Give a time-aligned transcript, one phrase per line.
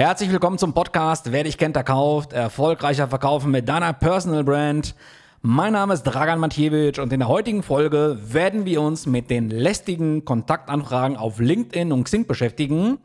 [0.00, 2.32] Herzlich willkommen zum Podcast Wer dich kennt, der kauft.
[2.32, 4.94] Erfolgreicher Verkaufen mit deiner Personal Brand.
[5.42, 9.50] Mein Name ist Dragan Matjewitsch und in der heutigen Folge werden wir uns mit den
[9.50, 12.96] lästigen Kontaktanfragen auf LinkedIn und Xing beschäftigen.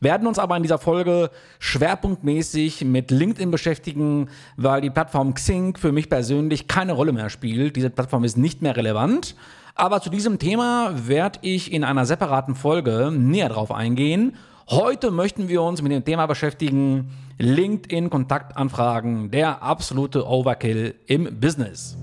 [0.00, 5.92] Werden uns aber in dieser Folge schwerpunktmäßig mit LinkedIn beschäftigen, weil die Plattform Xing für
[5.92, 7.76] mich persönlich keine Rolle mehr spielt.
[7.76, 9.36] Diese Plattform ist nicht mehr relevant.
[9.76, 14.36] Aber zu diesem Thema werde ich in einer separaten Folge näher drauf eingehen
[14.70, 21.96] Heute möchten wir uns mit dem Thema beschäftigen, LinkedIn-Kontaktanfragen, der absolute Overkill im Business.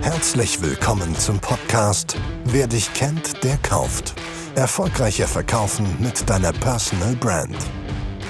[0.00, 4.14] Herzlich willkommen zum Podcast Wer dich kennt, der kauft.
[4.54, 7.56] Erfolgreicher Verkaufen mit deiner Personal Brand.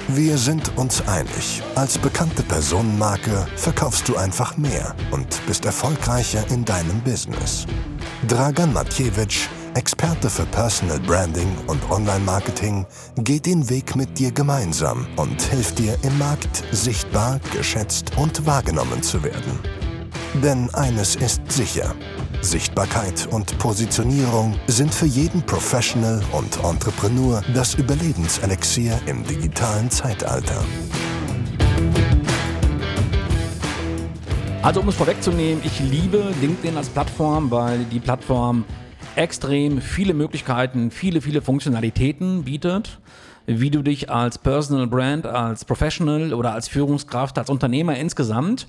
[0.07, 1.61] Wir sind uns einig.
[1.75, 7.67] Als bekannte Personenmarke verkaufst du einfach mehr und bist erfolgreicher in deinem Business.
[8.27, 12.85] Dragan Matjewitsch Experte für Personal Branding und Online-Marketing,
[13.17, 19.03] geht den Weg mit dir gemeinsam und hilft dir im Markt sichtbar, geschätzt und wahrgenommen
[19.03, 19.59] zu werden.
[20.43, 21.95] Denn eines ist sicher.
[22.41, 30.63] Sichtbarkeit und Positionierung sind für jeden Professional und Entrepreneur das Überlebenselixier im digitalen Zeitalter.
[34.61, 38.65] Also um es vorwegzunehmen, ich liebe LinkedIn als Plattform, weil die Plattform
[39.15, 42.99] extrem viele Möglichkeiten, viele, viele Funktionalitäten bietet,
[43.45, 48.67] wie du dich als Personal Brand, als Professional oder als Führungskraft, als Unternehmer insgesamt,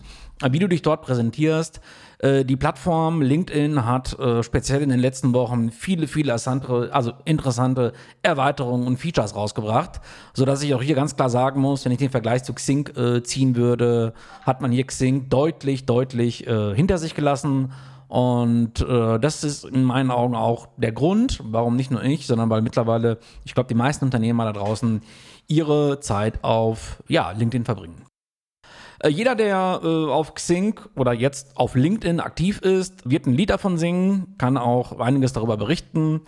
[0.50, 1.80] wie du dich dort präsentierst.
[2.18, 7.12] Äh, die Plattform LinkedIn hat äh, speziell in den letzten Wochen viele, viele interessante, also
[7.24, 10.00] interessante Erweiterungen und Features rausgebracht,
[10.33, 12.88] so dass ich auch hier ganz klar sagen muss, wenn ich den Vergleich zu Xing
[12.96, 17.72] äh, ziehen würde, hat man hier Xing deutlich, deutlich hinter sich gelassen
[18.11, 22.50] und äh, das ist in meinen Augen auch der Grund, warum nicht nur ich, sondern
[22.50, 25.00] weil mittlerweile, ich glaube, die meisten Unternehmer da draußen
[25.47, 28.05] ihre Zeit auf ja, LinkedIn verbringen.
[28.98, 33.50] Äh, jeder, der äh, auf Xing oder jetzt auf LinkedIn aktiv ist, wird ein Lied
[33.50, 36.23] davon singen, kann auch einiges darüber berichten.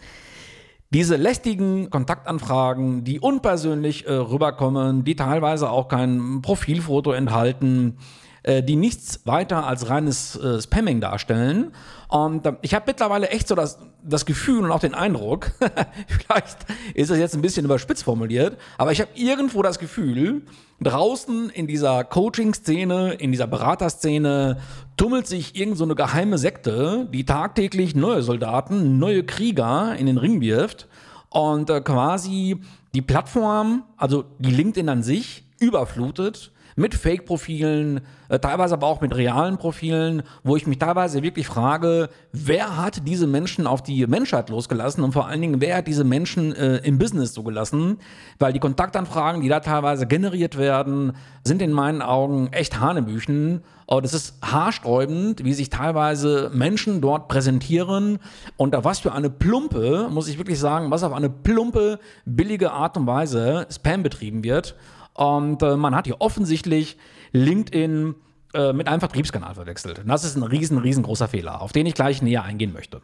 [0.90, 7.98] Diese lästigen Kontaktanfragen, die unpersönlich äh, rüberkommen, die teilweise auch kein Profilfoto enthalten,
[8.44, 11.72] äh, die nichts weiter als reines äh, Spamming darstellen.
[12.08, 15.52] Und äh, ich habe mittlerweile echt so das, das Gefühl und auch den Eindruck,
[16.08, 16.58] vielleicht
[16.94, 20.42] ist es jetzt ein bisschen überspitzt formuliert, aber ich habe irgendwo das Gefühl,
[20.80, 24.58] draußen in dieser Coaching-Szene, in dieser Beraterszene
[24.96, 30.18] tummelt sich irgend so eine geheime Sekte, die tagtäglich neue Soldaten, neue Krieger in den
[30.18, 30.88] Ring wirft
[31.30, 32.60] und äh, quasi
[32.94, 39.14] die Plattform, also die LinkedIn an sich, überflutet mit Fake-Profilen, äh, teilweise aber auch mit
[39.14, 44.48] realen Profilen, wo ich mich teilweise wirklich frage, wer hat diese Menschen auf die Menschheit
[44.50, 47.98] losgelassen und vor allen Dingen, wer hat diese Menschen äh, im Business zugelassen?
[48.38, 51.12] Weil die Kontaktanfragen, die da teilweise generiert werden,
[51.44, 53.62] sind in meinen Augen echt Hanebüchen.
[53.86, 58.20] Und es ist haarsträubend, wie sich teilweise Menschen dort präsentieren
[58.56, 62.72] und auf was für eine plumpe, muss ich wirklich sagen, was auf eine plumpe, billige
[62.72, 64.76] Art und Weise Spam betrieben wird.
[65.14, 66.96] Und äh, man hat hier offensichtlich
[67.32, 68.14] LinkedIn
[68.54, 70.00] äh, mit einem Vertriebskanal verwechselt.
[70.00, 73.00] Und das ist ein riesen, riesengroßer Fehler, auf den ich gleich näher eingehen möchte.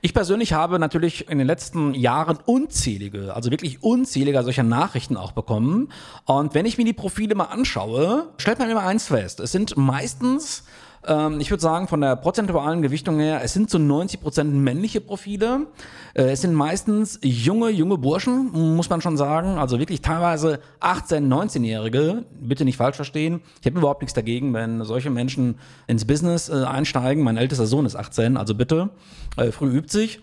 [0.00, 5.32] Ich persönlich habe natürlich in den letzten Jahren unzählige, also wirklich unzählige solcher Nachrichten auch
[5.32, 5.90] bekommen.
[6.24, 9.40] Und wenn ich mir die Profile mal anschaue, stellt man immer eins fest.
[9.40, 10.64] Es sind meistens
[11.06, 15.00] ähm, ich würde sagen, von der prozentualen Gewichtung her, es sind zu 90 Prozent männliche
[15.00, 15.66] Profile.
[16.14, 19.58] Äh, es sind meistens junge, junge Burschen, muss man schon sagen.
[19.58, 22.24] Also wirklich teilweise 18-, 19-Jährige.
[22.40, 23.40] Bitte nicht falsch verstehen.
[23.60, 27.22] Ich habe überhaupt nichts dagegen, wenn solche Menschen ins Business äh, einsteigen.
[27.24, 28.90] Mein ältester Sohn ist 18, also bitte.
[29.36, 30.20] Äh, früh übt sich.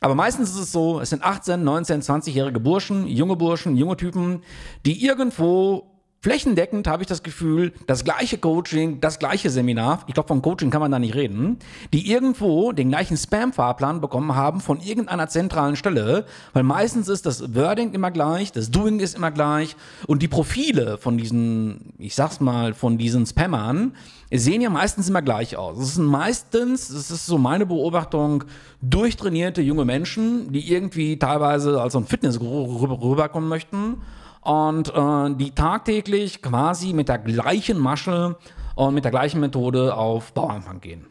[0.00, 4.42] Aber meistens ist es so, es sind 18, 19, 20-jährige Burschen, junge Burschen, junge Typen,
[4.84, 5.93] die irgendwo
[6.24, 10.70] Flächendeckend habe ich das Gefühl, das gleiche Coaching, das gleiche Seminar, ich glaube, von Coaching
[10.70, 11.58] kann man da nicht reden,
[11.92, 16.24] die irgendwo den gleichen Spam-Fahrplan bekommen haben von irgendeiner zentralen Stelle,
[16.54, 19.76] weil meistens ist das Wording immer gleich, das Doing ist immer gleich
[20.06, 23.92] und die Profile von diesen, ich sag's mal, von diesen Spammern
[24.32, 25.78] sehen ja meistens immer gleich aus.
[25.78, 28.44] Es sind meistens, das ist so meine Beobachtung,
[28.80, 33.98] durchtrainierte junge Menschen, die irgendwie teilweise als so ein Fitnessguru rüberkommen möchten
[34.44, 38.36] und äh, die tagtäglich quasi mit der gleichen Masche
[38.76, 41.06] und mit der gleichen Methode auf Bauanfang gehen.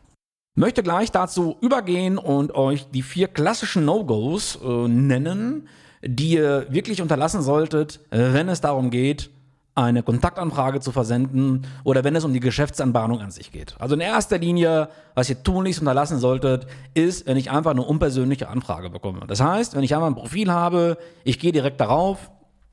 [0.55, 5.67] Möchte gleich dazu übergehen und euch die vier klassischen No-Gos äh, nennen,
[6.01, 9.29] die ihr wirklich unterlassen solltet, wenn es darum geht,
[9.75, 13.75] eine Kontaktanfrage zu versenden oder wenn es um die Geschäftsanbahnung an sich geht.
[13.79, 18.49] Also in erster Linie, was ihr tunlichst unterlassen solltet, ist, wenn ich einfach eine unpersönliche
[18.49, 19.21] Anfrage bekomme.
[19.27, 22.29] Das heißt, wenn ich einfach ein Profil habe, ich gehe direkt darauf,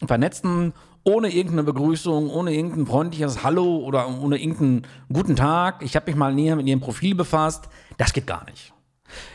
[0.07, 0.73] vernetzen
[1.05, 5.83] ohne irgendeine Begrüßung, ohne irgendein freundliches Hallo oder ohne irgendeinen guten Tag.
[5.83, 7.69] Ich habe mich mal näher mit ihrem Profil befasst.
[7.97, 8.73] Das geht gar nicht.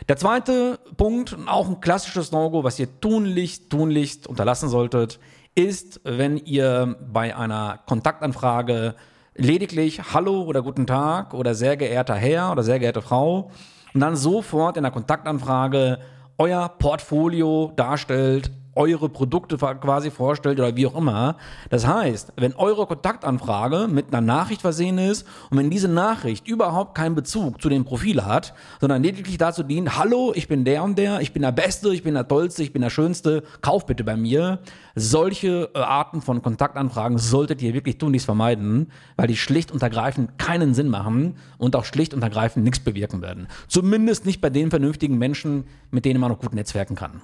[0.08, 5.18] Der zweite Punkt, auch ein klassisches No-Go, was ihr tunlichst, tunlichst unterlassen solltet,
[5.54, 8.94] ist, wenn ihr bei einer Kontaktanfrage
[9.34, 13.50] lediglich Hallo oder Guten Tag oder sehr geehrter Herr oder sehr geehrte Frau
[13.92, 15.98] und dann sofort in der Kontaktanfrage
[16.38, 21.36] euer Portfolio darstellt, eure Produkte quasi vorstellt oder wie auch immer.
[21.70, 26.94] Das heißt, wenn eure Kontaktanfrage mit einer Nachricht versehen ist und wenn diese Nachricht überhaupt
[26.94, 30.98] keinen Bezug zu dem Profil hat, sondern lediglich dazu dient, hallo, ich bin der und
[30.98, 34.04] der, ich bin der Beste, ich bin der Tollste, ich bin der Schönste, kauf bitte
[34.04, 34.60] bei mir.
[34.94, 40.38] Solche äh, Arten von Kontaktanfragen solltet ihr wirklich tunlichst vermeiden, weil die schlicht und ergreifend
[40.38, 43.48] keinen Sinn machen und auch schlicht und ergreifend nichts bewirken werden.
[43.68, 47.22] Zumindest nicht bei den vernünftigen Menschen, mit denen man noch gut netzwerken kann.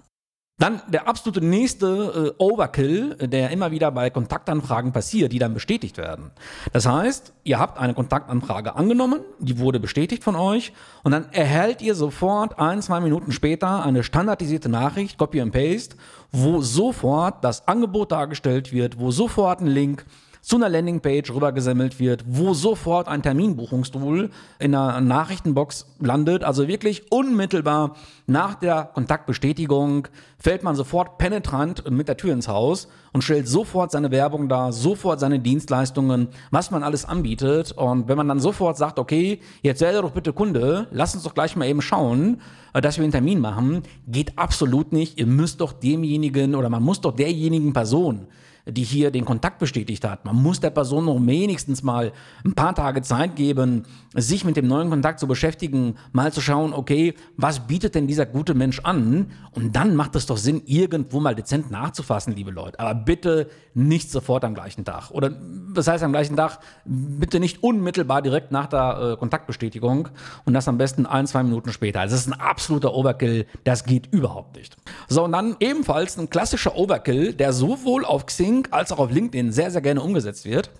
[0.58, 5.96] Dann der absolute nächste äh, Overkill, der immer wieder bei Kontaktanfragen passiert, die dann bestätigt
[5.96, 6.30] werden.
[6.72, 10.72] Das heißt, ihr habt eine Kontaktanfrage angenommen, die wurde bestätigt von euch
[11.02, 15.96] und dann erhält ihr sofort ein, zwei Minuten später eine standardisierte Nachricht, Copy and Paste,
[16.30, 20.04] wo sofort das Angebot dargestellt wird, wo sofort ein Link
[20.42, 24.28] zu einer Landingpage rübergesammelt wird, wo sofort ein Terminbuchungstool
[24.58, 26.42] in einer Nachrichtenbox landet.
[26.42, 27.94] Also wirklich unmittelbar
[28.26, 30.08] nach der Kontaktbestätigung
[30.38, 34.72] fällt man sofort penetrant mit der Tür ins Haus und stellt sofort seine Werbung dar,
[34.72, 37.70] sofort seine Dienstleistungen, was man alles anbietet.
[37.70, 41.34] Und wenn man dann sofort sagt, okay, jetzt werde doch bitte Kunde, lass uns doch
[41.34, 42.40] gleich mal eben schauen,
[42.72, 45.20] dass wir einen Termin machen, geht absolut nicht.
[45.20, 48.26] Ihr müsst doch demjenigen oder man muss doch derjenigen Person,
[48.66, 50.24] die hier den Kontakt bestätigt hat.
[50.24, 52.12] Man muss der Person noch wenigstens mal
[52.44, 56.72] ein paar Tage Zeit geben, sich mit dem neuen Kontakt zu beschäftigen, mal zu schauen,
[56.72, 59.30] okay, was bietet denn dieser gute Mensch an?
[59.52, 62.78] Und dann macht es doch Sinn, irgendwo mal dezent nachzufassen, liebe Leute.
[62.78, 65.10] Aber bitte nicht sofort am gleichen Tag.
[65.10, 65.32] Oder
[65.68, 66.58] was heißt am gleichen Tag?
[66.84, 70.08] Bitte nicht unmittelbar direkt nach der äh, Kontaktbestätigung
[70.44, 72.00] und das am besten ein, zwei Minuten später.
[72.00, 73.46] Also das ist ein absoluter Overkill.
[73.64, 74.76] Das geht überhaupt nicht.
[75.08, 79.10] So, und dann ebenfalls ein klassischer Overkill, der sowohl auf Xing Xing als auch auf
[79.10, 80.70] LinkedIn sehr, sehr gerne umgesetzt wird.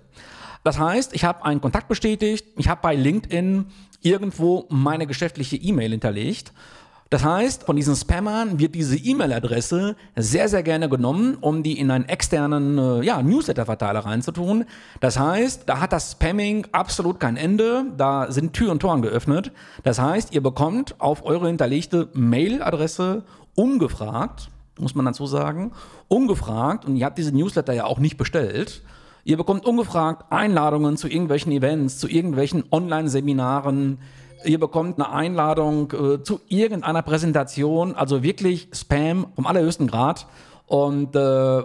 [0.63, 3.65] Das heißt, ich habe einen Kontakt bestätigt, ich habe bei LinkedIn
[4.01, 6.53] irgendwo meine geschäftliche E-Mail hinterlegt.
[7.09, 11.91] Das heißt, von diesen Spammern wird diese E-Mail-Adresse sehr, sehr gerne genommen, um die in
[11.91, 14.65] einen externen äh, ja, Newsletter-Verteiler reinzutun.
[14.99, 19.51] Das heißt, da hat das Spamming absolut kein Ende, da sind Tür und Toren geöffnet.
[19.83, 23.23] Das heißt, ihr bekommt auf eure hinterlegte Mail-Adresse
[23.53, 24.49] ungefragt
[24.79, 25.71] muss man dazu sagen,
[26.07, 28.81] ungefragt, und ihr habt diese Newsletter ja auch nicht bestellt,
[29.23, 33.99] ihr bekommt ungefragt Einladungen zu irgendwelchen Events, zu irgendwelchen Online-Seminaren,
[34.45, 40.27] ihr bekommt eine Einladung äh, zu irgendeiner Präsentation, also wirklich Spam vom allerhöchsten Grad.
[40.67, 41.63] Und äh,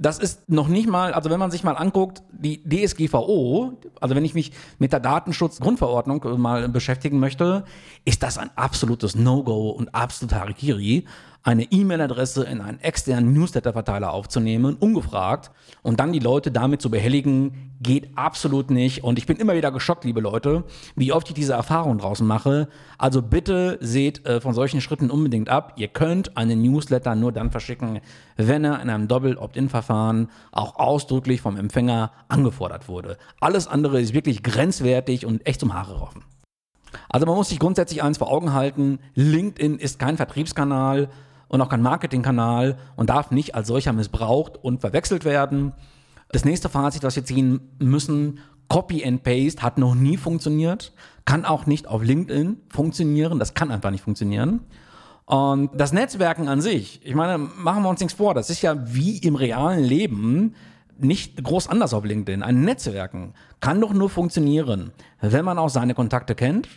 [0.00, 4.24] das ist noch nicht mal, also wenn man sich mal anguckt, die DSGVO, also wenn
[4.24, 7.64] ich mich mit der Datenschutzgrundverordnung mal beschäftigen möchte,
[8.04, 11.04] ist das ein absolutes No-Go und absolut Harikiri
[11.42, 15.50] eine E-Mail-Adresse in einen externen Newsletter-Verteiler aufzunehmen, ungefragt,
[15.82, 19.04] und dann die Leute damit zu behelligen, geht absolut nicht.
[19.04, 20.64] Und ich bin immer wieder geschockt, liebe Leute,
[20.96, 22.68] wie oft ich diese Erfahrung draußen mache.
[22.98, 25.74] Also bitte seht äh, von solchen Schritten unbedingt ab.
[25.76, 28.00] Ihr könnt einen Newsletter nur dann verschicken,
[28.36, 33.16] wenn er in einem Doppel-Opt-in-Verfahren auch ausdrücklich vom Empfänger angefordert wurde.
[33.40, 36.24] Alles andere ist wirklich grenzwertig und echt zum Haare raufen.
[37.08, 41.08] Also man muss sich grundsätzlich eins vor Augen halten, LinkedIn ist kein Vertriebskanal,
[41.48, 45.72] und auch kein Marketingkanal und darf nicht als solcher missbraucht und verwechselt werden.
[46.30, 50.92] Das nächste Fazit, was wir ziehen müssen, Copy and Paste hat noch nie funktioniert,
[51.24, 54.60] kann auch nicht auf LinkedIn funktionieren, das kann einfach nicht funktionieren.
[55.24, 58.76] Und das Netzwerken an sich, ich meine, machen wir uns nichts vor, das ist ja
[58.94, 60.54] wie im realen Leben
[60.98, 62.42] nicht groß anders auf LinkedIn.
[62.42, 66.68] Ein Netzwerken kann doch nur funktionieren, wenn man auch seine Kontakte kennt,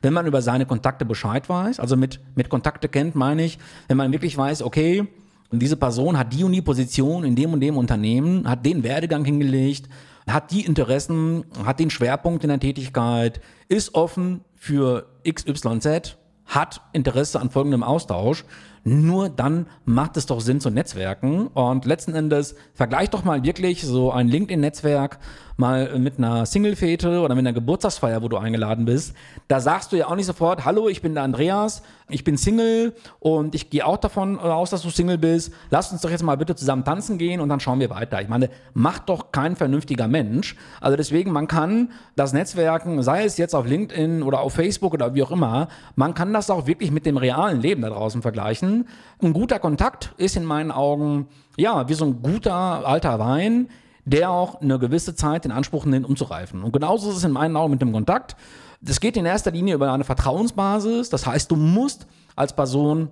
[0.00, 3.58] wenn man über seine Kontakte Bescheid weiß, also mit, mit Kontakte kennt, meine ich,
[3.88, 5.06] wenn man wirklich weiß, okay,
[5.50, 9.24] diese Person hat die und die Position in dem und dem Unternehmen, hat den Werdegang
[9.24, 9.88] hingelegt,
[10.26, 17.40] hat die Interessen, hat den Schwerpunkt in der Tätigkeit, ist offen für XYZ, hat Interesse
[17.40, 18.44] an folgendem Austausch,
[18.84, 21.46] nur dann macht es doch Sinn zu netzwerken.
[21.48, 25.18] Und letzten Endes vergleich doch mal wirklich so ein LinkedIn-Netzwerk
[25.56, 29.14] mal mit einer Single-Fete oder mit einer Geburtstagsfeier, wo du eingeladen bist.
[29.48, 32.94] Da sagst du ja auch nicht sofort, hallo, ich bin der Andreas, ich bin Single
[33.20, 35.52] und ich gehe auch davon aus, dass du Single bist.
[35.70, 38.20] Lass uns doch jetzt mal bitte zusammen tanzen gehen und dann schauen wir weiter.
[38.20, 40.56] Ich meine, macht doch kein vernünftiger Mensch.
[40.80, 45.14] Also deswegen, man kann das Netzwerken, sei es jetzt auf LinkedIn oder auf Facebook oder
[45.14, 48.71] wie auch immer, man kann das auch wirklich mit dem realen Leben da draußen vergleichen.
[49.22, 53.68] Ein guter Kontakt ist in meinen Augen, ja, wie so ein guter alter Wein,
[54.04, 56.62] der auch eine gewisse Zeit in Anspruch nimmt, um zu reifen.
[56.62, 58.36] Und genauso ist es in meinen Augen mit dem Kontakt.
[58.80, 61.08] Das geht in erster Linie über eine Vertrauensbasis.
[61.08, 63.10] Das heißt, du musst als Person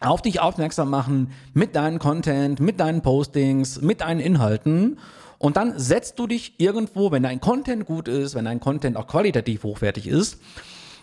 [0.00, 4.98] auf dich aufmerksam machen mit deinem Content, mit deinen Postings, mit deinen Inhalten.
[5.38, 9.06] Und dann setzt du dich irgendwo, wenn dein Content gut ist, wenn dein Content auch
[9.06, 10.40] qualitativ hochwertig ist,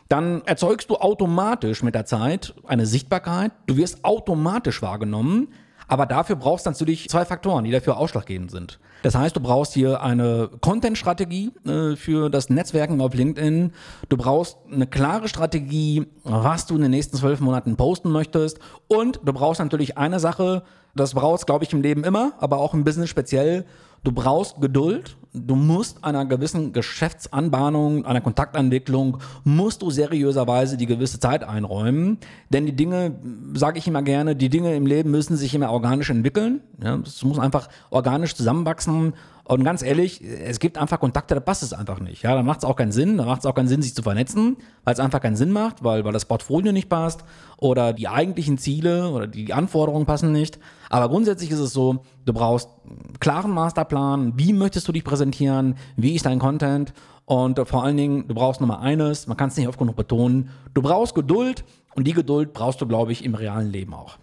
[0.10, 3.51] dann erzeugst du automatisch mit der Zeit eine Sichtbarkeit.
[3.68, 5.50] Du wirst automatisch wahrgenommen.
[5.88, 8.80] Aber dafür brauchst du natürlich zwei Faktoren, die dafür ausschlaggebend sind.
[9.01, 13.72] Das heißt, du brauchst hier eine Content-Strategie äh, für das Netzwerken auf LinkedIn.
[14.08, 18.60] Du brauchst eine klare Strategie, was du in den nächsten zwölf Monaten posten möchtest.
[18.88, 20.62] Und du brauchst natürlich eine Sache,
[20.96, 23.66] das brauchst, glaube ich, im Leben immer, aber auch im Business speziell.
[24.03, 25.15] Du brauchst Geduld.
[25.32, 32.18] Du musst einer gewissen Geschäftsanbahnung, einer Kontaktentwicklung, musst du seriöserweise die gewisse Zeit einräumen.
[32.50, 33.20] Denn die Dinge,
[33.53, 36.62] sage ich immer gerne, die Dinge im Leben müssen sich immer organisch entwickeln.
[36.84, 39.13] Ja, es muss einfach organisch zusammenwachsen.
[39.50, 42.22] Und ganz ehrlich, es gibt einfach Kontakte, da passt es einfach nicht.
[42.22, 43.18] Ja, da macht es auch keinen Sinn.
[43.18, 45.84] Da macht es auch keinen Sinn, sich zu vernetzen, weil es einfach keinen Sinn macht,
[45.84, 47.24] weil, weil das Portfolio nicht passt
[47.58, 50.60] oder die eigentlichen Ziele oder die Anforderungen passen nicht.
[50.91, 54.34] Aber grundsätzlich ist es so, du brauchst einen klaren Masterplan.
[54.38, 55.77] Wie möchtest du dich präsentieren?
[55.98, 56.94] Wie ist dein Content?
[57.25, 60.51] Und vor allen Dingen, du brauchst Nummer eines, man kann es nicht oft genug betonen,
[60.75, 61.63] du brauchst Geduld
[61.96, 64.20] und die Geduld brauchst du, glaube ich, im realen Leben auch.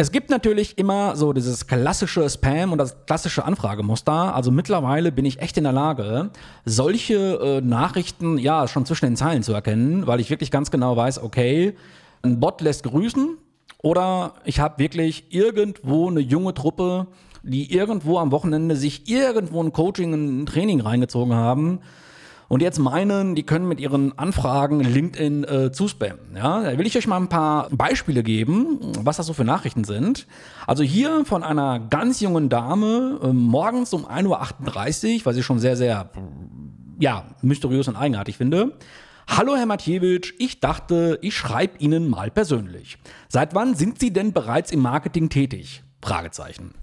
[0.00, 4.34] Es gibt natürlich immer so dieses klassische Spam und das klassische Anfragemuster.
[4.34, 6.30] Also mittlerweile bin ich echt in der Lage,
[6.64, 10.96] solche äh, Nachrichten ja schon zwischen den Zeilen zu erkennen, weil ich wirklich ganz genau
[10.96, 11.76] weiß, okay,
[12.22, 13.36] ein Bot lässt grüßen
[13.82, 17.06] oder ich habe wirklich irgendwo eine junge Truppe,
[17.42, 21.80] die irgendwo am Wochenende sich irgendwo ein Coaching, ein Training reingezogen haben
[22.50, 26.34] und jetzt meinen, die können mit ihren Anfragen LinkedIn äh, zuspammen.
[26.34, 29.84] Ja, da will ich euch mal ein paar Beispiele geben, was das so für Nachrichten
[29.84, 30.26] sind.
[30.66, 35.60] Also hier von einer ganz jungen Dame, äh, morgens um 1.38 Uhr, was ich schon
[35.60, 36.10] sehr, sehr,
[36.98, 38.76] ja, mysteriös und eigenartig finde.
[39.28, 42.98] Hallo Herr Matjewitsch, ich dachte, ich schreibe Ihnen mal persönlich.
[43.28, 45.84] Seit wann sind Sie denn bereits im Marketing tätig?
[46.02, 46.74] Fragezeichen.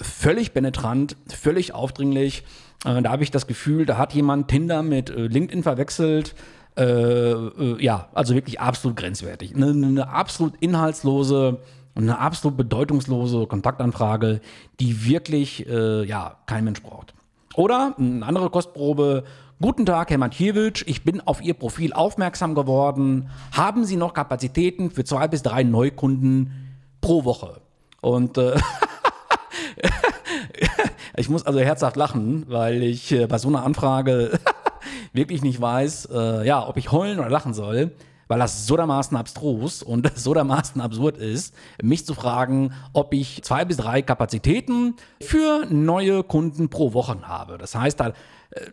[0.00, 2.44] Völlig penetrant, völlig aufdringlich.
[2.84, 6.34] Äh, da habe ich das Gefühl, da hat jemand Tinder mit äh, LinkedIn verwechselt.
[6.76, 9.54] Äh, äh, ja, also wirklich absolut grenzwertig.
[9.54, 11.60] Eine, eine absolut inhaltslose,
[11.94, 14.40] eine absolut bedeutungslose Kontaktanfrage,
[14.80, 17.14] die wirklich äh, ja kein Mensch braucht.
[17.54, 19.22] Oder eine andere Kostprobe.
[19.60, 20.82] Guten Tag, Herr Matjewitsch.
[20.88, 23.30] Ich bin auf Ihr Profil aufmerksam geworden.
[23.52, 26.50] Haben Sie noch Kapazitäten für zwei bis drei Neukunden
[27.00, 27.60] pro Woche?
[28.00, 28.56] Und äh,
[31.16, 34.38] ich muss also herzhaft lachen, weil ich äh, bei so einer Anfrage
[35.12, 37.92] wirklich nicht weiß, äh, ja, ob ich heulen oder lachen soll,
[38.26, 43.42] weil das so dermaßen abstrus und so dermaßen absurd ist, mich zu fragen, ob ich
[43.42, 47.58] zwei bis drei Kapazitäten für neue Kunden pro Woche habe.
[47.58, 48.12] Das heißt, da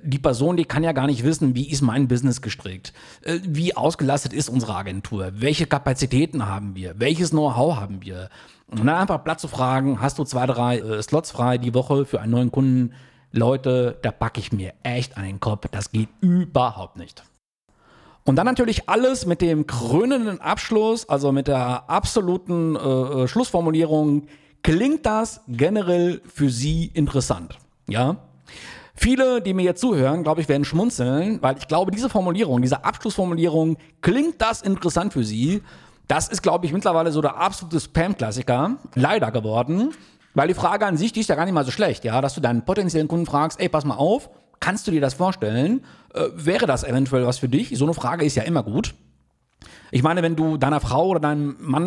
[0.03, 2.93] die Person, die kann ja gar nicht wissen, wie ist mein Business gestrickt,
[3.23, 8.29] äh, wie ausgelastet ist unsere Agentur, welche Kapazitäten haben wir, welches Know-how haben wir.
[8.71, 12.05] Und dann einfach Platz zu fragen, hast du zwei, drei äh, Slots frei die Woche
[12.05, 12.93] für einen neuen Kunden?
[13.33, 15.67] Leute, da packe ich mir echt an den Kopf.
[15.71, 17.23] Das geht überhaupt nicht.
[18.23, 24.27] Und dann natürlich alles mit dem krönenden Abschluss, also mit der absoluten äh, äh Schlussformulierung.
[24.63, 27.57] Klingt das generell für Sie interessant?
[27.87, 28.17] Ja?
[28.93, 32.85] Viele, die mir jetzt zuhören, glaube ich, werden schmunzeln, weil ich glaube, diese Formulierung, diese
[32.85, 35.61] Abschlussformulierung, klingt das interessant für Sie?
[36.11, 39.93] Das ist, glaube ich, mittlerweile so der absolute Spam-Klassiker, leider geworden.
[40.33, 42.35] Weil die Frage an sich, die ist ja gar nicht mal so schlecht, ja, dass
[42.35, 45.85] du deinen potenziellen Kunden fragst, ey, pass mal auf, kannst du dir das vorstellen?
[46.13, 47.77] Äh, wäre das eventuell was für dich?
[47.77, 48.93] So eine Frage ist ja immer gut.
[49.89, 51.83] Ich meine, wenn du deiner Frau oder deinem Mann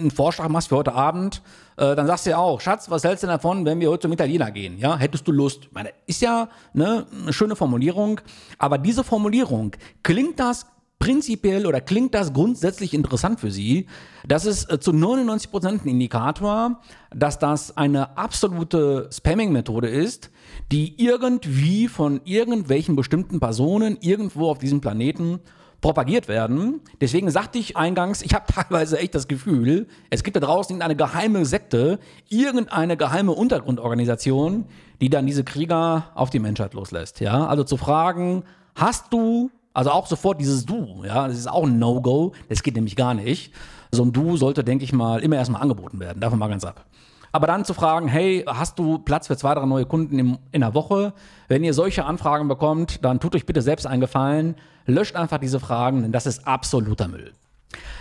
[0.00, 1.42] einen Vorschlag machst für heute Abend,
[1.76, 4.12] äh, dann sagst du ja auch, Schatz, was hältst du davon, wenn wir heute zum
[4.12, 4.78] Italiener gehen?
[4.78, 5.66] Ja, hättest du Lust?
[5.66, 8.22] Ich meine, ist ja ne, eine schöne Formulierung,
[8.56, 10.64] aber diese Formulierung, klingt das
[10.98, 13.86] prinzipiell oder klingt das grundsätzlich interessant für Sie?
[14.26, 16.80] Das ist äh, zu 99 Prozent ein Indikator,
[17.14, 20.30] dass das eine absolute Spamming-Methode ist,
[20.72, 25.40] die irgendwie von irgendwelchen bestimmten Personen irgendwo auf diesem Planeten
[25.80, 26.80] propagiert werden.
[27.00, 30.96] Deswegen sagte ich eingangs, ich habe teilweise echt das Gefühl, es gibt da draußen irgendeine
[30.96, 31.98] geheime Sekte,
[32.28, 34.66] irgendeine geheime Untergrundorganisation,
[35.00, 37.20] die dann diese Krieger auf die Menschheit loslässt.
[37.20, 41.64] Ja, also zu fragen, hast du, also auch sofort dieses Du, ja, das ist auch
[41.64, 43.52] ein No-Go, das geht nämlich gar nicht.
[43.90, 46.86] So ein Du sollte, denke ich mal, immer erstmal angeboten werden, davon mal ganz ab.
[47.30, 50.62] Aber dann zu fragen, hey, hast du Platz für zwei, drei neue Kunden im, in
[50.62, 51.12] der Woche?
[51.48, 54.54] Wenn ihr solche Anfragen bekommt, dann tut euch bitte selbst einen Gefallen,
[54.86, 57.34] löscht einfach diese Fragen, denn das ist absoluter Müll.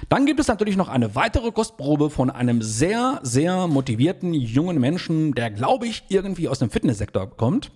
[0.07, 5.33] Dann gibt es natürlich noch eine weitere Kostprobe von einem sehr, sehr motivierten jungen Menschen,
[5.33, 7.69] der, glaube ich, irgendwie aus dem Fitnesssektor kommt.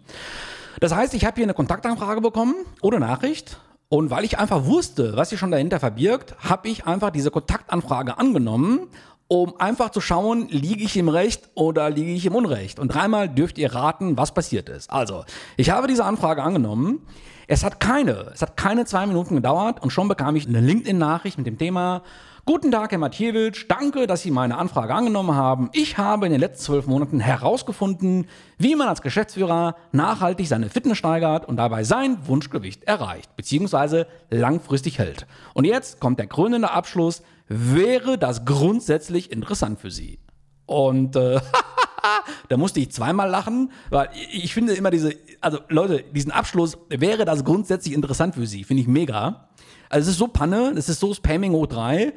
[0.79, 3.59] Das heißt, ich habe hier eine Kontaktanfrage bekommen oder Nachricht.
[3.89, 8.19] Und weil ich einfach wusste, was sich schon dahinter verbirgt, habe ich einfach diese Kontaktanfrage
[8.19, 8.87] angenommen,
[9.27, 12.79] um einfach zu schauen, liege ich im Recht oder liege ich im Unrecht.
[12.79, 14.91] Und dreimal dürft ihr raten, was passiert ist.
[14.91, 15.25] Also,
[15.57, 17.01] ich habe diese Anfrage angenommen.
[17.47, 21.39] Es hat keine, es hat keine zwei Minuten gedauert und schon bekam ich eine LinkedIn-Nachricht
[21.39, 22.03] mit dem Thema,
[22.49, 23.67] Guten Tag, Herr Matjewitsch.
[23.69, 25.69] Danke, dass Sie meine Anfrage angenommen haben.
[25.71, 28.25] Ich habe in den letzten zwölf Monaten herausgefunden,
[28.57, 34.97] wie man als Geschäftsführer nachhaltig seine Fitness steigert und dabei sein Wunschgewicht erreicht, beziehungsweise langfristig
[34.97, 35.27] hält.
[35.53, 37.21] Und jetzt kommt der krönende Abschluss.
[37.47, 40.17] Wäre das grundsätzlich interessant für Sie?
[40.65, 41.39] Und äh,
[42.49, 47.25] da musste ich zweimal lachen, weil ich finde immer diese, also Leute, diesen Abschluss, wäre
[47.25, 49.49] das grundsätzlich interessant für Sie, finde ich mega.
[49.89, 52.13] Also es ist so Panne, es ist so Spamming hoch 3,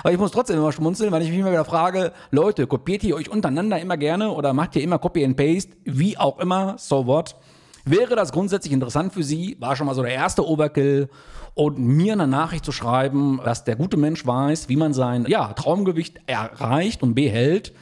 [0.00, 3.16] aber ich muss trotzdem immer schmunzeln, weil ich mich immer wieder frage, Leute, kopiert ihr
[3.16, 7.06] euch untereinander immer gerne oder macht ihr immer Copy and Paste, wie auch immer, so
[7.06, 7.36] what?
[7.84, 9.56] Wäre das grundsätzlich interessant für Sie?
[9.58, 11.08] War schon mal so der erste Overkill.
[11.54, 15.52] Und mir eine Nachricht zu schreiben, dass der gute Mensch weiß, wie man sein ja,
[15.52, 17.74] Traumgewicht erreicht und behält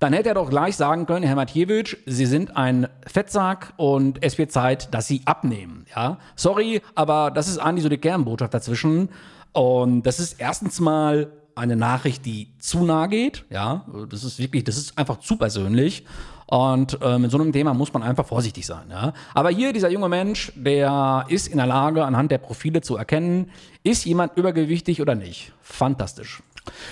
[0.00, 4.38] dann hätte er doch gleich sagen können, Herr Matjewitsch, Sie sind ein Fettsack und es
[4.38, 5.86] wird Zeit, dass Sie abnehmen.
[5.94, 9.08] Ja, sorry, aber das ist eigentlich so die Kernbotschaft dazwischen.
[9.52, 13.44] Und das ist erstens mal eine Nachricht, die zu nah geht.
[13.50, 16.04] Ja, das ist wirklich, das ist einfach zu persönlich.
[16.46, 18.84] Und äh, mit so einem Thema muss man einfach vorsichtig sein.
[18.90, 19.14] Ja?
[19.32, 23.50] Aber hier, dieser junge Mensch, der ist in der Lage, anhand der Profile zu erkennen,
[23.82, 25.52] ist jemand übergewichtig oder nicht.
[25.62, 26.42] Fantastisch.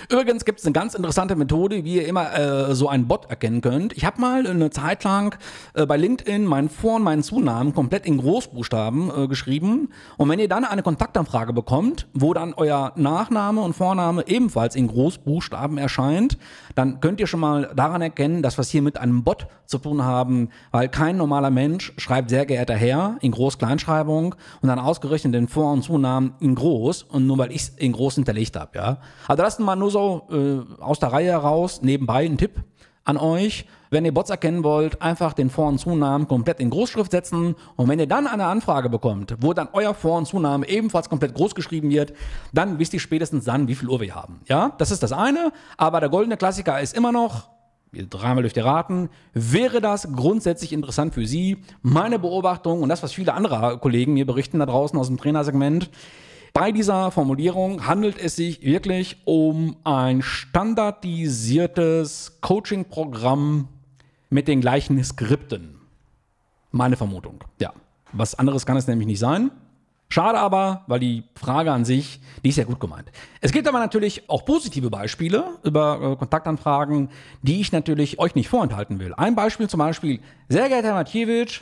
[0.09, 3.61] Übrigens gibt es eine ganz interessante Methode, wie ihr immer äh, so einen Bot erkennen
[3.61, 3.93] könnt.
[3.93, 5.35] Ich habe mal eine Zeit lang
[5.73, 9.89] äh, bei LinkedIn meinen Vor- und meinen Zunamen komplett in Großbuchstaben äh, geschrieben.
[10.17, 14.87] Und wenn ihr dann eine Kontaktanfrage bekommt, wo dann euer Nachname und Vorname ebenfalls in
[14.87, 16.37] Großbuchstaben erscheint,
[16.75, 19.77] dann könnt ihr schon mal daran erkennen, dass wir es hier mit einem Bot zu
[19.79, 25.33] tun haben, weil kein normaler Mensch schreibt sehr geehrter Herr in Groß-Kleinschreibung und dann ausgerechnet
[25.33, 28.77] den Vor- und Zunamen in Groß und nur weil ich es in Groß hinterlegt habe.
[28.77, 28.97] Ja?
[29.27, 32.63] Also das mal nur so äh, aus der Reihe heraus, nebenbei ein Tipp
[33.05, 33.65] an euch.
[33.89, 37.55] Wenn ihr Bots erkennen wollt, einfach den Vor- und Zunamen komplett in Großschrift setzen.
[37.75, 41.35] Und wenn ihr dann eine Anfrage bekommt, wo dann euer Vor- und Zunahme ebenfalls komplett
[41.35, 42.13] groß geschrieben wird,
[42.53, 44.41] dann wisst ihr spätestens dann, wie viel Uhr wir haben.
[44.47, 45.51] Ja, das ist das eine.
[45.77, 47.49] Aber der goldene Klassiker ist immer noch,
[47.91, 51.57] dreimal dürft ihr raten, wäre das grundsätzlich interessant für Sie?
[51.83, 55.91] Meine Beobachtung und das, was viele andere Kollegen mir berichten da draußen aus dem Trainersegment,
[56.53, 63.69] bei dieser Formulierung handelt es sich wirklich um ein standardisiertes Coaching-Programm
[64.29, 65.81] mit den gleichen Skripten.
[66.71, 67.43] Meine Vermutung.
[67.59, 67.73] Ja.
[68.11, 69.49] Was anderes kann es nämlich nicht sein.
[70.09, 73.11] Schade aber, weil die Frage an sich, die ist ja gut gemeint.
[73.41, 77.09] Es gibt aber natürlich auch positive Beispiele über äh, Kontaktanfragen,
[77.41, 79.15] die ich natürlich euch nicht vorenthalten will.
[79.15, 81.61] Ein Beispiel zum Beispiel, sehr geehrter Herr Matjewitsch,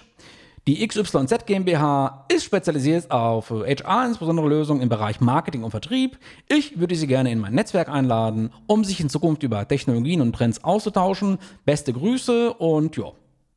[0.68, 6.20] die XYZ GmbH ist spezialisiert auf HR, insbesondere Lösungen im Bereich Marketing und Vertrieb.
[6.48, 10.34] Ich würde Sie gerne in mein Netzwerk einladen, um sich in Zukunft über Technologien und
[10.34, 11.40] Trends auszutauschen.
[11.66, 13.12] Beste Grüße und ja,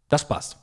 [0.09, 0.57] das passt.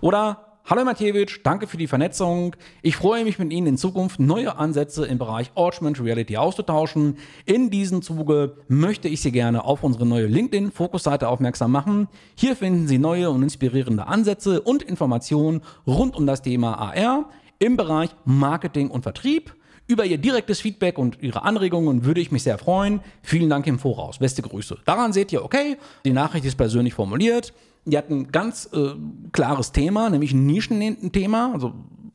[0.00, 2.56] Oder Hallo Matjewitsch, danke für die Vernetzung.
[2.82, 7.18] Ich freue mich mit Ihnen in Zukunft neue Ansätze im Bereich Augmented Reality auszutauschen.
[7.44, 12.08] In diesem Zuge möchte ich Sie gerne auf unsere neue LinkedIn-Fokusseite aufmerksam machen.
[12.34, 17.76] Hier finden Sie neue und inspirierende Ansätze und Informationen rund um das Thema AR im
[17.76, 19.54] Bereich Marketing und Vertrieb.
[19.86, 22.98] Über Ihr direktes Feedback und Ihre Anregungen würde ich mich sehr freuen.
[23.22, 24.18] Vielen Dank im Voraus.
[24.18, 24.78] Beste Grüße.
[24.84, 27.52] Daran seht ihr, okay, die Nachricht ist persönlich formuliert.
[27.86, 28.94] Die hat ein ganz äh,
[29.32, 31.72] klares Thema, nämlich ein Nischenthema, also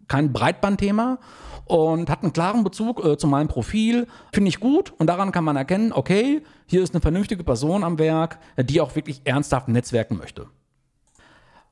[0.07, 1.17] kein Breitbandthema
[1.65, 4.07] und hat einen klaren Bezug äh, zu meinem Profil.
[4.33, 7.97] Finde ich gut und daran kann man erkennen, okay, hier ist eine vernünftige Person am
[7.97, 10.47] Werk, die auch wirklich ernsthaft netzwerken möchte.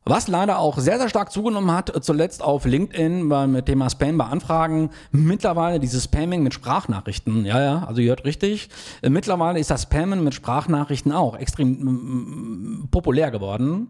[0.09, 4.17] Was leider auch sehr, sehr stark zugenommen hat, äh, zuletzt auf LinkedIn beim Thema Spam
[4.17, 4.89] bei Anfragen.
[5.11, 7.45] Mittlerweile dieses Spamming mit Sprachnachrichten.
[7.45, 8.69] Ja, ja, also ihr hört richtig.
[9.03, 13.89] Äh, mittlerweile ist das Spammen mit Sprachnachrichten auch extrem populär geworden.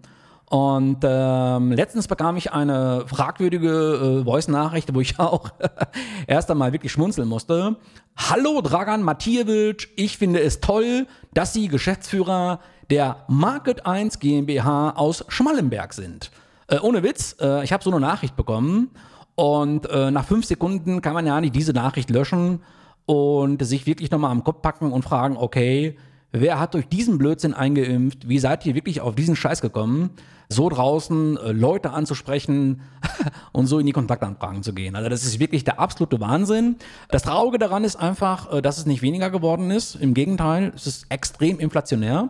[0.50, 5.52] Und ähm, letztens bekam ich eine fragwürdige äh, Voice-Nachricht, wo ich auch
[6.28, 7.78] erst einmal wirklich schmunzeln musste.
[8.18, 15.26] Hallo Dragan Matijewitsch, ich finde es toll, dass Sie Geschäftsführer der Market 1 GmbH aus
[15.28, 16.32] Schmallenberg sind.
[16.68, 18.90] Äh, ohne Witz, äh, ich habe so eine Nachricht bekommen
[19.36, 22.62] und äh, nach fünf Sekunden kann man ja nicht diese Nachricht löschen
[23.06, 25.98] und sich wirklich nochmal am Kopf packen und fragen, okay,
[26.32, 28.28] wer hat durch diesen Blödsinn eingeimpft?
[28.28, 30.12] Wie seid ihr wirklich auf diesen Scheiß gekommen?
[30.48, 32.82] So draußen äh, Leute anzusprechen
[33.52, 34.96] und so in die Kontaktanfragen zu gehen.
[34.96, 36.78] Also das ist wirklich der absolute Wahnsinn.
[37.10, 39.96] Das Traurige daran ist einfach, äh, dass es nicht weniger geworden ist.
[39.96, 42.30] Im Gegenteil, es ist extrem inflationär.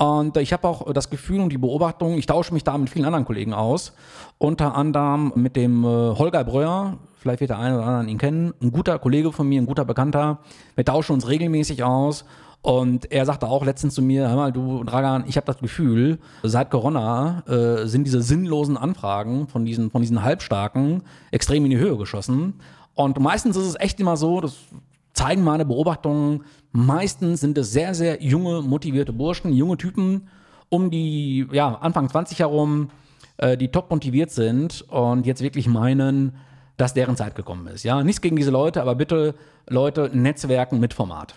[0.00, 3.04] Und ich habe auch das Gefühl und die Beobachtung, ich tausche mich da mit vielen
[3.04, 3.92] anderen Kollegen aus,
[4.38, 8.54] unter anderem mit dem äh, Holger Breuer, vielleicht wird der eine oder andere ihn kennen,
[8.62, 10.38] ein guter Kollege von mir, ein guter Bekannter.
[10.74, 12.24] Wir tauschen uns regelmäßig aus
[12.62, 16.18] und er sagte auch letztens zu mir, hör mal, du Dragan, ich habe das Gefühl,
[16.42, 21.78] seit Corona äh, sind diese sinnlosen Anfragen von diesen, von diesen Halbstarken extrem in die
[21.78, 22.54] Höhe geschossen.
[22.94, 24.56] Und meistens ist es echt immer so, das
[25.20, 30.28] zeigen meine Beobachtungen, meistens sind es sehr, sehr junge, motivierte Burschen, junge Typen
[30.70, 32.90] um die ja, Anfang 20 herum,
[33.36, 36.36] äh, die top motiviert sind und jetzt wirklich meinen,
[36.78, 37.82] dass deren Zeit gekommen ist.
[37.82, 39.34] Ja, nichts gegen diese Leute, aber bitte
[39.68, 41.34] Leute, Netzwerken mit Format.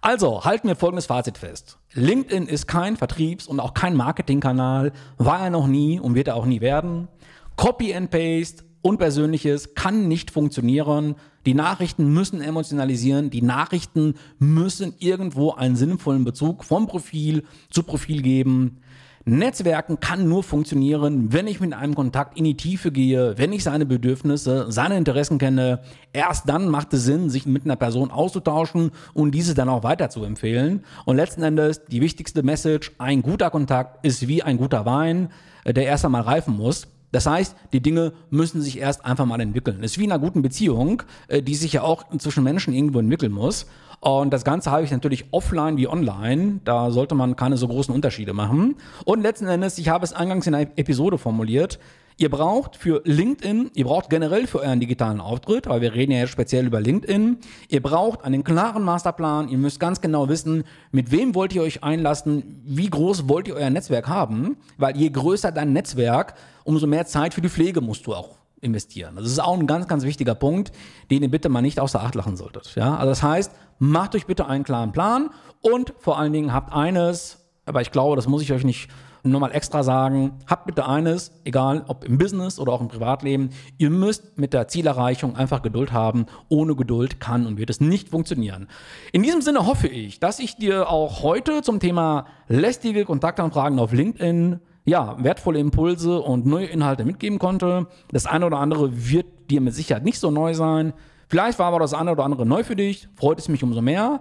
[0.00, 1.78] Also halten wir folgendes Fazit fest.
[1.92, 6.36] LinkedIn ist kein Vertriebs- und auch kein Marketingkanal, war er noch nie und wird er
[6.36, 7.08] auch nie werden.
[7.56, 11.16] Copy and Paste, Unpersönliches kann nicht funktionieren.
[11.46, 13.30] Die Nachrichten müssen emotionalisieren.
[13.30, 18.78] Die Nachrichten müssen irgendwo einen sinnvollen Bezug vom Profil zu Profil geben.
[19.24, 23.62] Netzwerken kann nur funktionieren, wenn ich mit einem Kontakt in die Tiefe gehe, wenn ich
[23.62, 25.80] seine Bedürfnisse, seine Interessen kenne.
[26.12, 30.10] Erst dann macht es Sinn, sich mit einer Person auszutauschen und diese dann auch weiter
[30.10, 30.84] zu empfehlen.
[31.04, 35.28] Und letzten Endes die wichtigste Message, ein guter Kontakt ist wie ein guter Wein,
[35.64, 36.88] äh, der erst einmal reifen muss.
[37.12, 39.78] Das heißt, die Dinge müssen sich erst einfach mal entwickeln.
[39.84, 42.98] Es ist wie in einer guten Beziehung, äh, die sich ja auch zwischen Menschen irgendwo
[42.98, 43.66] entwickeln muss.
[44.00, 46.60] Und das Ganze habe ich natürlich offline wie online.
[46.64, 48.74] Da sollte man keine so großen Unterschiede machen.
[49.04, 51.78] Und letzten Endes, ich habe es eingangs in einer Episode formuliert,
[52.16, 56.18] Ihr braucht für LinkedIn, ihr braucht generell für euren digitalen Auftritt, weil wir reden ja
[56.18, 61.10] jetzt speziell über LinkedIn, ihr braucht einen klaren Masterplan, ihr müsst ganz genau wissen, mit
[61.10, 65.52] wem wollt ihr euch einlassen, wie groß wollt ihr euer Netzwerk haben, weil je größer
[65.52, 69.16] dein Netzwerk, umso mehr Zeit für die Pflege musst du auch investieren.
[69.16, 70.72] Das ist auch ein ganz, ganz wichtiger Punkt,
[71.10, 72.74] den ihr bitte mal nicht außer Acht lachen solltet.
[72.76, 72.96] Ja?
[72.96, 77.38] Also das heißt, macht euch bitte einen klaren Plan und vor allen Dingen habt eines,
[77.66, 78.88] aber ich glaube, das muss ich euch nicht
[79.22, 83.90] nochmal extra sagen, habt bitte eines, egal ob im Business oder auch im Privatleben, ihr
[83.90, 86.26] müsst mit der Zielerreichung einfach Geduld haben.
[86.48, 88.68] Ohne Geduld kann und wird es nicht funktionieren.
[89.12, 93.92] In diesem Sinne hoffe ich, dass ich dir auch heute zum Thema lästige Kontaktanfragen auf
[93.92, 97.86] LinkedIn ja, wertvolle Impulse und neue Inhalte mitgeben konnte.
[98.10, 100.92] Das eine oder andere wird dir mit Sicherheit nicht so neu sein.
[101.28, 104.20] Vielleicht war aber das eine oder andere neu für dich, freut es mich umso mehr.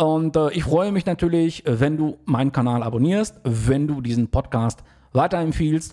[0.00, 4.82] Und äh, ich freue mich natürlich, wenn du meinen Kanal abonnierst, wenn du diesen Podcast
[5.12, 5.92] weiterempfiehlst.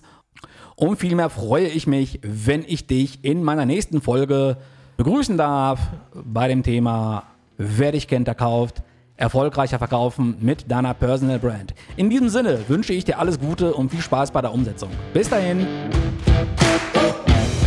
[0.76, 4.56] Und vielmehr freue ich mich, wenn ich dich in meiner nächsten Folge
[4.96, 5.80] begrüßen darf
[6.14, 7.24] bei dem Thema
[7.58, 8.82] Wer dich kennt, der kauft
[9.16, 11.74] erfolgreicher verkaufen mit deiner Personal Brand.
[11.96, 14.90] In diesem Sinne wünsche ich dir alles Gute und viel Spaß bei der Umsetzung.
[15.12, 15.66] Bis dahin.